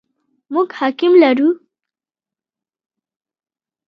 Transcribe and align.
موږ 0.53 0.67
حکیم 0.79 1.13
لرو؟ 1.21 1.49